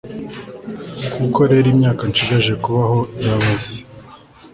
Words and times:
koko 1.13 1.39
rero 1.51 1.67
imyaka 1.75 2.01
nshigaje 2.09 2.51
kubaho 2.63 2.99
irabaze 3.21 3.75